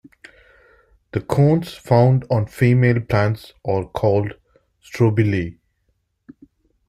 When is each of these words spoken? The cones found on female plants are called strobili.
The 1.11 1.21
cones 1.21 1.75
found 1.75 2.25
on 2.31 2.47
female 2.47 3.01
plants 3.01 3.53
are 3.63 3.85
called 3.87 4.33
strobili. 4.83 5.59